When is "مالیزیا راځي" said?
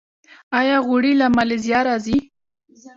1.35-2.17